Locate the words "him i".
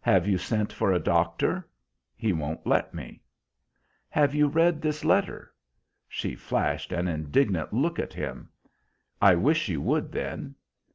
8.14-9.34